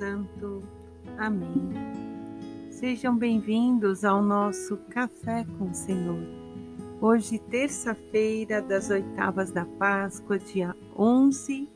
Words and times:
Santo. 0.00 0.62
Amém. 1.18 1.70
Sejam 2.70 3.14
bem-vindos 3.14 4.02
ao 4.02 4.22
nosso 4.22 4.78
Café 4.88 5.44
com 5.58 5.66
o 5.66 5.74
Senhor. 5.74 6.22
Hoje, 7.02 7.38
terça-feira 7.38 8.62
das 8.62 8.88
oitavas 8.88 9.50
da 9.50 9.66
Páscoa, 9.66 10.38
dia 10.38 10.74
11 10.96 11.68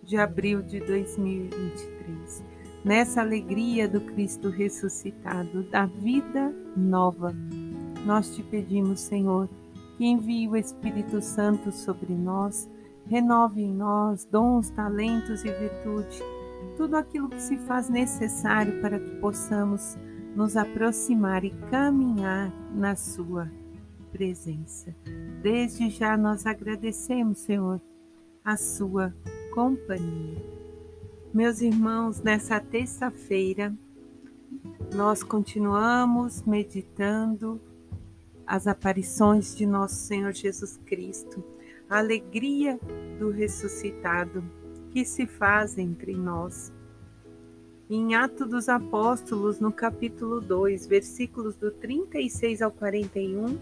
de 0.00 0.16
abril 0.16 0.62
de 0.62 0.78
2023. 0.78 2.44
Nessa 2.84 3.20
alegria 3.20 3.88
do 3.88 4.00
Cristo 4.00 4.48
ressuscitado, 4.48 5.64
da 5.64 5.86
vida 5.86 6.54
nova, 6.76 7.34
nós 8.06 8.32
te 8.32 8.44
pedimos, 8.44 9.00
Senhor, 9.00 9.48
que 9.98 10.06
envie 10.06 10.46
o 10.46 10.56
Espírito 10.56 11.20
Santo 11.20 11.72
sobre 11.72 12.14
nós, 12.14 12.70
renove 13.08 13.60
em 13.60 13.74
nós 13.74 14.24
dons, 14.24 14.70
talentos 14.70 15.44
e 15.44 15.50
virtude 15.50 16.41
tudo 16.76 16.96
aquilo 16.96 17.28
que 17.28 17.40
se 17.40 17.56
faz 17.58 17.88
necessário 17.88 18.80
para 18.80 18.98
que 18.98 19.10
possamos 19.16 19.96
nos 20.34 20.56
aproximar 20.56 21.44
e 21.44 21.50
caminhar 21.70 22.52
na 22.74 22.96
Sua 22.96 23.50
presença. 24.10 24.94
Desde 25.42 25.90
já 25.90 26.16
nós 26.16 26.46
agradecemos, 26.46 27.38
Senhor, 27.38 27.80
a 28.44 28.56
Sua 28.56 29.14
companhia. 29.54 30.42
Meus 31.32 31.60
irmãos, 31.60 32.20
nessa 32.20 32.60
terça-feira, 32.60 33.74
nós 34.94 35.22
continuamos 35.22 36.42
meditando 36.42 37.60
as 38.46 38.66
aparições 38.66 39.56
de 39.56 39.64
nosso 39.64 39.94
Senhor 39.94 40.32
Jesus 40.32 40.78
Cristo, 40.84 41.42
a 41.88 41.98
alegria 41.98 42.78
do 43.18 43.30
ressuscitado 43.30 44.44
que 44.92 45.04
se 45.04 45.26
faz 45.26 45.78
entre 45.78 46.14
nós. 46.14 46.70
Em 47.88 48.14
Atos 48.14 48.48
dos 48.48 48.68
Apóstolos, 48.68 49.58
no 49.58 49.72
capítulo 49.72 50.40
2, 50.40 50.86
versículos 50.86 51.56
do 51.56 51.70
36 51.70 52.62
ao 52.62 52.70
41, 52.70 53.58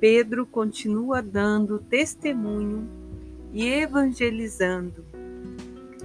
Pedro 0.00 0.46
continua 0.46 1.20
dando 1.20 1.78
testemunho 1.78 2.88
e 3.52 3.66
evangelizando. 3.66 5.04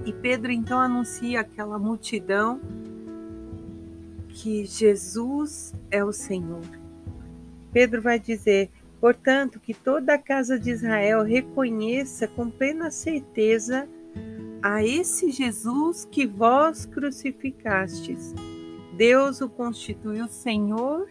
E 0.04 0.12
Pedro 0.12 0.50
então 0.50 0.80
anuncia 0.80 1.40
àquela 1.40 1.78
multidão 1.78 2.60
que 4.28 4.64
Jesus 4.64 5.72
é 5.90 6.04
o 6.04 6.12
Senhor. 6.12 6.64
Pedro 7.72 8.02
vai 8.02 8.18
dizer: 8.18 8.70
portanto, 9.00 9.60
que 9.60 9.72
toda 9.72 10.14
a 10.14 10.18
casa 10.18 10.58
de 10.58 10.70
Israel 10.70 11.22
reconheça 11.22 12.26
com 12.26 12.50
plena 12.50 12.90
certeza 12.90 13.88
a 14.64 14.82
esse 14.82 15.30
Jesus 15.30 16.08
que 16.10 16.26
vós 16.26 16.86
crucificastes. 16.86 18.32
Deus 18.96 19.42
o 19.42 19.48
constituiu 19.50 20.26
Senhor 20.26 21.06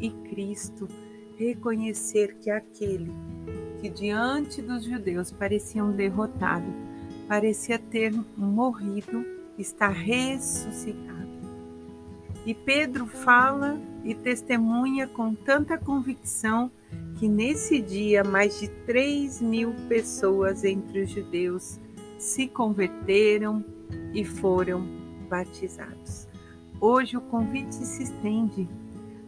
e 0.00 0.10
Cristo. 0.10 0.88
Reconhecer 1.36 2.34
que 2.38 2.50
aquele 2.50 3.12
que 3.80 3.88
diante 3.88 4.60
dos 4.60 4.82
judeus 4.82 5.30
parecia 5.30 5.84
um 5.84 5.92
derrotado, 5.92 6.66
parecia 7.28 7.78
ter 7.78 8.12
morrido, 8.36 9.24
está 9.56 9.88
ressuscitado. 9.88 11.30
E 12.44 12.54
Pedro 12.54 13.06
fala 13.06 13.80
e 14.02 14.16
testemunha 14.16 15.06
com 15.06 15.32
tanta 15.32 15.78
convicção 15.78 16.72
que 17.20 17.28
nesse 17.28 17.80
dia 17.80 18.24
mais 18.24 18.58
de 18.58 18.66
3 18.84 19.40
mil 19.42 19.72
pessoas 19.88 20.64
entre 20.64 21.02
os 21.02 21.10
judeus 21.10 21.78
se 22.24 22.48
converteram 22.48 23.62
e 24.14 24.24
foram 24.24 24.82
batizados. 25.28 26.26
Hoje 26.80 27.18
o 27.18 27.20
convite 27.20 27.74
se 27.74 28.02
estende 28.04 28.66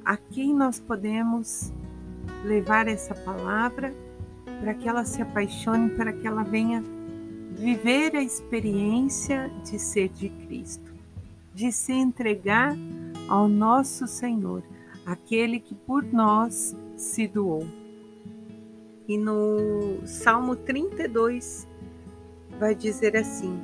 a 0.03 0.17
quem 0.17 0.55
nós 0.55 0.81
podemos 0.81 1.73
levar 2.43 2.89
essa 2.89 3.15
palavra 3.15 3.95
para 4.61 4.73
que 4.73 4.89
ela 4.89 5.05
se 5.05 5.21
apaixone, 5.21 5.91
para 5.91 6.11
que 6.11 6.27
ela 6.27 6.43
venha 6.43 6.83
viver 7.53 8.17
a 8.17 8.23
experiência 8.23 9.51
de 9.63 9.79
ser 9.79 10.09
de 10.09 10.31
Cristo, 10.31 10.95
de 11.55 11.71
se 11.71 11.93
entregar 11.93 12.75
ao 13.29 13.47
nosso 13.47 14.07
Senhor, 14.07 14.63
aquele 15.05 15.61
que 15.61 15.75
por 15.75 16.03
nós 16.03 16.75
se 16.97 17.29
doou. 17.29 17.67
E 19.07 19.19
no 19.19 20.01
Salmo 20.07 20.57
32, 20.57 21.69
vai 22.59 22.75
dizer 22.75 23.17
assim: 23.17 23.59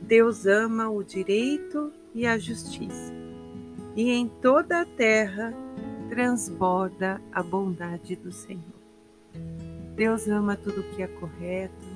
Deus 0.00 0.46
ama 0.46 0.90
o 0.90 1.02
direito 1.02 1.92
e 2.14 2.26
a 2.26 2.36
justiça, 2.36 3.12
e 3.96 4.10
em 4.10 4.28
toda 4.28 4.80
a 4.80 4.84
terra 4.84 5.54
transborda 6.08 7.20
a 7.32 7.42
bondade 7.42 8.16
do 8.16 8.32
Senhor. 8.32 8.80
Deus 9.94 10.26
ama 10.28 10.56
tudo 10.56 10.82
que 10.94 11.02
é 11.02 11.06
correto, 11.06 11.86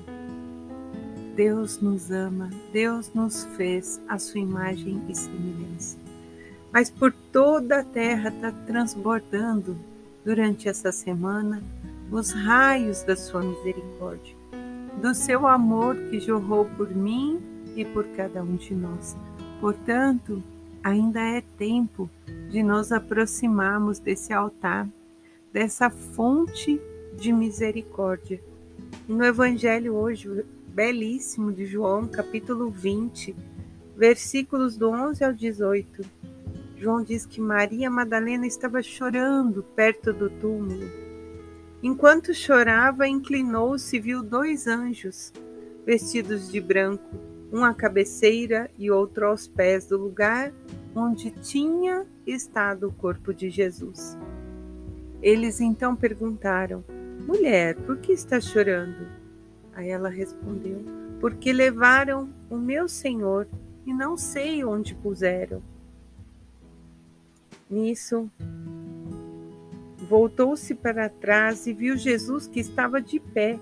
Deus 1.34 1.80
nos 1.80 2.10
ama, 2.10 2.48
Deus 2.72 3.12
nos 3.12 3.44
fez 3.56 4.00
a 4.08 4.18
sua 4.18 4.40
imagem 4.40 5.02
e 5.08 5.14
semelhança. 5.14 5.98
Mas 6.72 6.90
por 6.90 7.12
toda 7.32 7.80
a 7.80 7.84
terra 7.84 8.28
está 8.28 8.52
transbordando 8.66 9.76
durante 10.24 10.68
essa 10.68 10.92
semana 10.92 11.62
os 12.10 12.30
raios 12.30 13.02
da 13.02 13.16
sua 13.16 13.42
misericórdia 13.42 14.43
do 15.00 15.14
seu 15.14 15.46
amor 15.46 15.96
que 16.10 16.20
jorrou 16.20 16.64
por 16.76 16.94
mim 16.94 17.40
e 17.76 17.84
por 17.84 18.04
cada 18.08 18.42
um 18.42 18.56
de 18.56 18.74
nós. 18.74 19.16
Portanto, 19.60 20.42
ainda 20.82 21.20
é 21.20 21.42
tempo 21.58 22.08
de 22.50 22.62
nos 22.62 22.92
aproximarmos 22.92 23.98
desse 23.98 24.32
altar, 24.32 24.88
dessa 25.52 25.90
fonte 25.90 26.80
de 27.16 27.32
misericórdia. 27.32 28.40
no 29.08 29.24
Evangelho 29.24 29.94
hoje, 29.94 30.44
belíssimo 30.68 31.52
de 31.52 31.66
João, 31.66 32.06
capítulo 32.06 32.70
20, 32.70 33.34
versículos 33.96 34.76
do 34.76 34.90
11 34.90 35.24
ao 35.24 35.32
18, 35.32 36.02
João 36.76 37.02
diz 37.02 37.24
que 37.24 37.40
Maria 37.40 37.90
Madalena 37.90 38.46
estava 38.46 38.82
chorando 38.82 39.62
perto 39.74 40.12
do 40.12 40.28
túmulo 40.28 41.03
Enquanto 41.84 42.32
chorava, 42.32 43.06
inclinou-se 43.06 43.94
e 43.94 44.00
viu 44.00 44.22
dois 44.22 44.66
anjos, 44.66 45.30
vestidos 45.84 46.50
de 46.50 46.58
branco, 46.58 47.04
um 47.52 47.62
à 47.62 47.74
cabeceira 47.74 48.70
e 48.78 48.90
outro 48.90 49.26
aos 49.26 49.46
pés 49.46 49.84
do 49.84 49.98
lugar 49.98 50.50
onde 50.96 51.30
tinha 51.30 52.06
estado 52.26 52.88
o 52.88 52.92
corpo 52.92 53.34
de 53.34 53.50
Jesus. 53.50 54.16
Eles 55.20 55.60
então 55.60 55.94
perguntaram: 55.94 56.82
Mulher, 57.26 57.76
por 57.76 57.98
que 57.98 58.12
está 58.12 58.40
chorando? 58.40 59.06
Aí 59.74 59.90
ela 59.90 60.08
respondeu: 60.08 60.82
Porque 61.20 61.52
levaram 61.52 62.30
o 62.48 62.56
meu 62.56 62.88
Senhor 62.88 63.46
e 63.84 63.92
não 63.92 64.16
sei 64.16 64.64
onde 64.64 64.94
puseram. 64.94 65.62
Nisso, 67.68 68.30
Voltou-se 70.08 70.74
para 70.74 71.08
trás 71.08 71.66
e 71.66 71.72
viu 71.72 71.96
Jesus 71.96 72.46
que 72.46 72.60
estava 72.60 73.00
de 73.00 73.18
pé, 73.18 73.58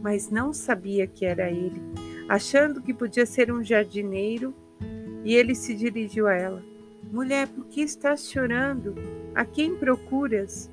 mas 0.00 0.30
não 0.30 0.52
sabia 0.52 1.06
que 1.06 1.24
era 1.24 1.50
ele. 1.50 1.80
Achando 2.28 2.80
que 2.80 2.94
podia 2.94 3.26
ser 3.26 3.52
um 3.52 3.62
jardineiro, 3.62 4.54
e 5.24 5.34
ele 5.34 5.54
se 5.54 5.74
dirigiu 5.74 6.26
a 6.26 6.34
ela: 6.34 6.62
Mulher, 7.12 7.48
por 7.48 7.66
que 7.66 7.80
estás 7.80 8.30
chorando? 8.30 8.94
A 9.34 9.44
quem 9.44 9.74
procuras? 9.74 10.70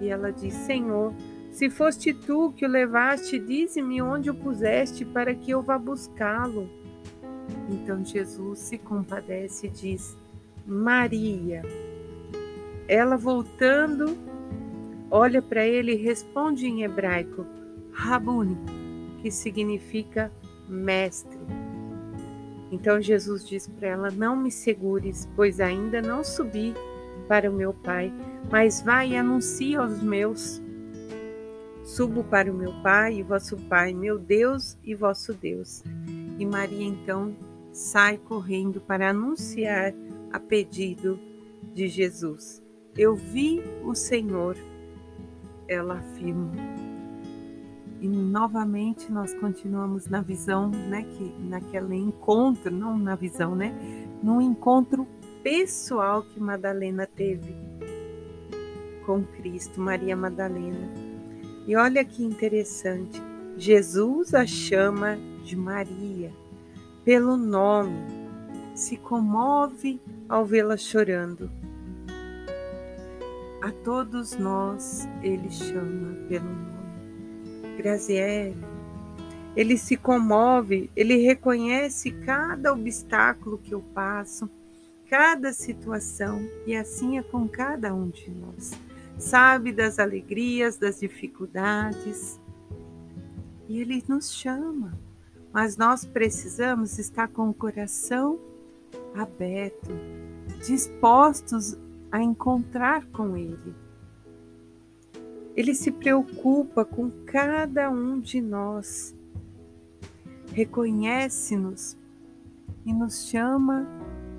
E 0.00 0.08
ela 0.08 0.30
disse: 0.30 0.66
Senhor, 0.66 1.12
se 1.50 1.70
foste 1.70 2.12
tu 2.12 2.52
que 2.52 2.66
o 2.66 2.68
levaste, 2.68 3.38
dize-me 3.38 4.02
onde 4.02 4.30
o 4.30 4.34
puseste 4.34 5.04
para 5.04 5.34
que 5.34 5.52
eu 5.52 5.62
vá 5.62 5.78
buscá-lo. 5.78 6.68
Então 7.70 8.04
Jesus 8.04 8.58
se 8.58 8.78
compadece 8.78 9.68
e 9.68 9.70
diz: 9.70 10.16
Maria. 10.66 11.62
Ela 12.86 13.16
voltando 13.16 14.33
olha 15.14 15.40
para 15.40 15.64
ele 15.64 15.92
e 15.92 15.96
responde 15.96 16.66
em 16.66 16.82
hebraico, 16.82 17.46
Rabuni, 17.92 18.58
que 19.22 19.30
significa 19.30 20.30
mestre. 20.68 21.38
Então 22.72 23.00
Jesus 23.00 23.46
diz 23.46 23.68
para 23.68 23.88
ela: 23.88 24.10
Não 24.10 24.34
me 24.34 24.50
segures, 24.50 25.28
pois 25.36 25.60
ainda 25.60 26.02
não 26.02 26.24
subi 26.24 26.74
para 27.28 27.48
o 27.48 27.54
meu 27.54 27.72
Pai, 27.72 28.12
mas 28.50 28.82
vai 28.82 29.10
e 29.10 29.16
anuncia 29.16 29.78
aos 29.78 30.02
meus. 30.02 30.60
Subo 31.84 32.24
para 32.24 32.50
o 32.50 32.54
meu 32.54 32.72
Pai 32.82 33.14
e 33.14 33.22
vosso 33.22 33.56
Pai, 33.68 33.94
meu 33.94 34.18
Deus 34.18 34.76
e 34.82 34.96
vosso 34.96 35.32
Deus. 35.32 35.84
E 36.40 36.44
Maria 36.44 36.84
então 36.84 37.36
sai 37.70 38.18
correndo 38.18 38.80
para 38.80 39.10
anunciar 39.10 39.94
a 40.32 40.40
pedido 40.40 41.20
de 41.72 41.86
Jesus. 41.86 42.60
Eu 42.96 43.14
vi 43.14 43.62
o 43.84 43.94
Senhor 43.94 44.56
ela 45.68 45.98
afirma. 45.98 46.52
E 48.00 48.08
novamente 48.08 49.10
nós 49.10 49.32
continuamos 49.34 50.06
na 50.06 50.20
visão, 50.20 50.68
né, 50.68 51.02
que 51.02 51.34
naquele 51.40 51.96
encontro, 51.96 52.70
não 52.70 52.98
na 52.98 53.14
visão, 53.14 53.54
né, 53.54 53.74
num 54.22 54.40
encontro 54.40 55.06
pessoal 55.42 56.22
que 56.22 56.40
Madalena 56.40 57.06
teve 57.06 57.54
com 59.06 59.22
Cristo, 59.22 59.80
Maria 59.80 60.16
Madalena. 60.16 60.90
E 61.66 61.76
olha 61.76 62.04
que 62.04 62.24
interessante, 62.24 63.22
Jesus 63.56 64.34
a 64.34 64.46
chama 64.46 65.16
de 65.44 65.56
Maria 65.56 66.30
pelo 67.04 67.36
nome, 67.36 68.02
se 68.74 68.96
comove 68.96 70.00
ao 70.26 70.44
vê-la 70.44 70.76
chorando. 70.76 71.50
A 73.64 73.72
todos 73.72 74.36
nós 74.36 75.08
ele 75.22 75.50
chama 75.50 76.14
pelo 76.28 76.44
nome. 76.44 77.76
Graziele, 77.78 78.62
ele 79.56 79.78
se 79.78 79.96
comove, 79.96 80.90
ele 80.94 81.16
reconhece 81.16 82.10
cada 82.10 82.74
obstáculo 82.74 83.56
que 83.56 83.72
eu 83.72 83.80
passo, 83.94 84.50
cada 85.08 85.50
situação, 85.54 86.46
e 86.66 86.76
assim 86.76 87.16
é 87.16 87.22
com 87.22 87.48
cada 87.48 87.94
um 87.94 88.10
de 88.10 88.30
nós. 88.30 88.72
Sabe 89.16 89.72
das 89.72 89.98
alegrias, 89.98 90.76
das 90.76 91.00
dificuldades, 91.00 92.38
e 93.66 93.80
ele 93.80 94.04
nos 94.06 94.30
chama 94.30 94.92
mas 95.54 95.76
nós 95.76 96.04
precisamos 96.04 96.98
estar 96.98 97.28
com 97.28 97.48
o 97.48 97.54
coração 97.54 98.40
aberto, 99.14 99.88
dispostos 100.66 101.78
a 102.14 102.22
encontrar 102.22 103.04
com 103.06 103.36
Ele. 103.36 103.74
Ele 105.56 105.74
se 105.74 105.90
preocupa 105.90 106.84
com 106.84 107.10
cada 107.26 107.90
um 107.90 108.20
de 108.20 108.40
nós, 108.40 109.12
reconhece-nos 110.52 111.98
e 112.86 112.92
nos 112.92 113.26
chama 113.26 113.84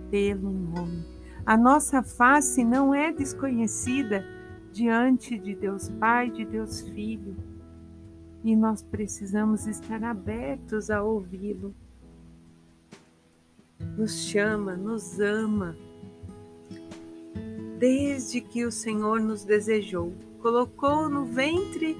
pelo 0.09 0.49
nome. 0.49 1.05
A 1.45 1.57
nossa 1.57 2.01
face 2.01 2.63
não 2.63 2.95
é 2.95 3.11
desconhecida 3.11 4.23
diante 4.71 5.37
de 5.37 5.53
Deus 5.53 5.89
Pai, 5.89 6.29
de 6.29 6.45
Deus 6.45 6.79
Filho 6.79 7.35
e 8.41 8.55
nós 8.55 8.81
precisamos 8.83 9.67
estar 9.67 10.01
abertos 10.01 10.89
a 10.89 11.03
ouvi-lo. 11.03 11.75
Nos 13.97 14.13
chama, 14.27 14.77
nos 14.77 15.19
ama. 15.19 15.75
Desde 17.77 18.39
que 18.39 18.65
o 18.65 18.71
Senhor 18.71 19.19
nos 19.19 19.43
desejou, 19.43 20.13
colocou 20.41 21.09
no 21.09 21.25
ventre 21.25 21.97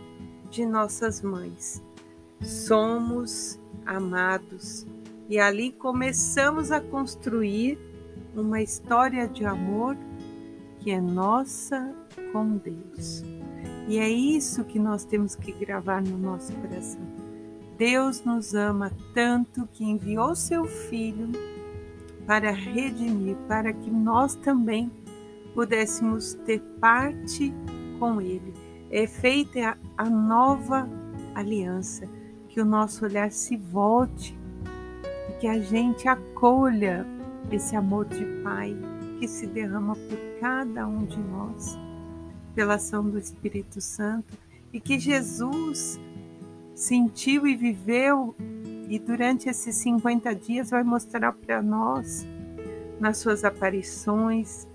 de 0.50 0.66
nossas 0.66 1.22
mães. 1.22 1.84
Somos 2.42 3.60
amados 3.86 4.86
e 5.30 5.38
ali 5.38 5.72
começamos 5.72 6.72
a 6.72 6.80
construir 6.80 7.78
uma 8.36 8.62
história 8.62 9.28
de 9.28 9.46
amor 9.46 9.98
que 10.80 10.92
é 10.92 11.02
nossa 11.02 11.94
com 12.32 12.58
Deus. 12.58 13.24
E 13.88 13.98
é 13.98 14.10
isso 14.10 14.64
que 14.64 14.80
nós 14.80 15.04
temos 15.04 15.36
que 15.36 15.52
gravar 15.52 16.02
no 16.02 16.18
nosso 16.18 16.54
coração. 16.54 17.02
Deus 17.78 18.24
nos 18.24 18.54
ama 18.54 18.92
tanto 19.14 19.68
que 19.74 19.84
enviou 19.84 20.36
seu 20.36 20.66
Filho 20.66 21.32
para 22.26 22.52
redimir, 22.52 23.36
para 23.48 23.74
que 23.74 23.90
nós 23.92 24.36
também 24.36 24.90
pudéssemos 25.56 26.34
ter 26.46 26.60
parte 26.80 27.52
com 27.98 28.22
Ele. 28.22 28.54
É 28.92 29.08
feita 29.08 29.78
a 29.98 30.10
nova 30.10 30.88
aliança, 31.34 32.08
que 32.50 32.62
o 32.62 32.66
nosso 32.66 33.06
olhar 33.06 33.32
se 33.32 33.58
volte 33.58 34.38
e 35.30 35.40
que 35.40 35.48
a 35.48 35.60
gente 35.60 36.08
acolha 36.08 37.06
esse 37.52 37.76
amor 37.76 38.06
de 38.06 38.26
Pai 38.44 38.76
que 39.20 39.28
se 39.28 39.48
derrama 39.48 39.96
por 39.96 40.40
cada 40.40 40.86
um 40.86 41.06
de 41.06 41.20
nós 41.20 41.78
pela 42.54 42.76
ação 42.76 43.10
do 43.10 43.18
Espírito 43.18 43.82
Santo 43.82 44.38
e 44.72 44.80
que 44.80 45.00
Jesus 45.00 46.00
sentiu 46.74 47.48
e 47.48 47.56
viveu 47.56 48.36
e 48.90 49.00
durante 49.00 49.50
esses 49.50 49.76
50 49.78 50.36
dias 50.36 50.70
vai 50.70 50.84
mostrar 50.84 51.32
para 51.32 51.62
nós 51.62 52.26
nas 53.00 53.18
suas 53.18 53.44
aparições, 53.44 54.68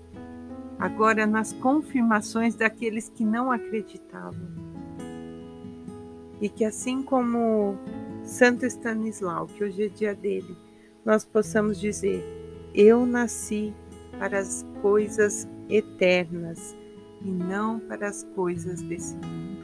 agora 0.81 1.27
nas 1.27 1.53
confirmações 1.53 2.55
daqueles 2.55 3.07
que 3.07 3.23
não 3.23 3.51
acreditavam. 3.51 4.49
E 6.41 6.49
que 6.49 6.65
assim 6.65 7.03
como 7.03 7.77
Santo 8.23 8.65
Stanislau, 8.65 9.45
que 9.45 9.63
hoje 9.63 9.85
é 9.85 9.87
dia 9.87 10.15
dele, 10.15 10.57
nós 11.05 11.23
possamos 11.23 11.79
dizer: 11.79 12.23
Eu 12.73 13.05
nasci 13.05 13.71
para 14.17 14.39
as 14.39 14.65
coisas 14.81 15.47
eternas 15.69 16.75
e 17.23 17.29
não 17.29 17.79
para 17.79 18.07
as 18.07 18.23
coisas 18.35 18.81
desse 18.81 19.15
mundo. 19.17 19.61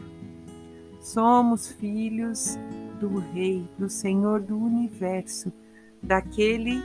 Somos 1.01 1.71
filhos 1.71 2.59
do 2.99 3.17
Rei, 3.17 3.67
do 3.79 3.89
Senhor 3.89 4.39
do 4.39 4.55
universo, 4.55 5.51
daquele 6.03 6.79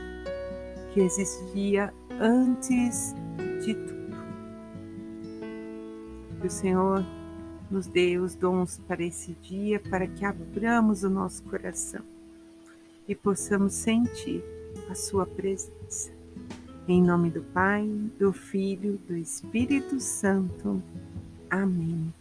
que 0.91 1.01
existia 1.01 1.93
antes 2.19 3.13
de 3.63 3.75
tudo. 3.75 3.92
Que 6.43 6.47
o 6.47 6.51
Senhor 6.51 7.05
nos 7.71 7.87
dê 7.87 8.17
os 8.17 8.35
dons 8.35 8.77
para 8.85 9.01
esse 9.01 9.31
dia, 9.41 9.79
para 9.79 10.05
que 10.05 10.25
abramos 10.25 11.05
o 11.05 11.09
nosso 11.09 11.41
coração 11.43 12.01
e 13.07 13.15
possamos 13.15 13.71
sentir 13.71 14.43
a 14.89 14.93
Sua 14.93 15.25
presença. 15.25 16.11
Em 16.85 17.01
nome 17.01 17.29
do 17.29 17.41
Pai, 17.41 17.87
do 18.19 18.33
Filho, 18.33 18.99
do 19.07 19.15
Espírito 19.15 20.01
Santo. 20.01 20.83
Amém. 21.49 22.13